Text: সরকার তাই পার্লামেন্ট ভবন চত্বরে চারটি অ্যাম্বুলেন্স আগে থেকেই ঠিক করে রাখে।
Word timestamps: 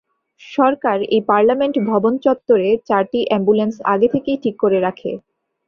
সরকার 0.41 0.97
তাই 1.03 1.21
পার্লামেন্ট 1.29 1.75
ভবন 1.89 2.13
চত্বরে 2.25 2.69
চারটি 2.87 3.19
অ্যাম্বুলেন্স 3.25 3.75
আগে 3.93 4.07
থেকেই 4.13 4.37
ঠিক 4.43 4.55
করে 4.63 4.77
রাখে। 4.79 5.11